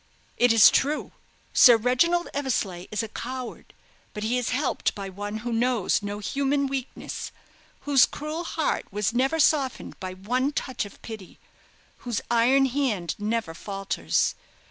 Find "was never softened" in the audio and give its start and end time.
8.91-9.99